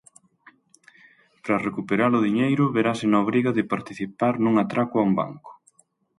Para 1.43 1.63
recuperar 1.67 2.11
o 2.13 2.23
diñeiro 2.27 2.73
verase 2.77 3.05
na 3.07 3.21
obriga 3.25 3.51
de 3.57 3.69
participar 3.73 4.33
nun 4.43 4.55
atraco 4.63 4.95
a 4.97 5.05
un 5.09 5.13
banco. 5.21 5.51